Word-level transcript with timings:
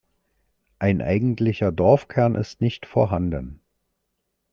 Ein 0.79 0.99
eigentlicher 1.03 1.71
Dorfkern 1.71 2.33
ist 2.33 2.59
nicht 2.59 2.87
vorhanden. 2.87 3.61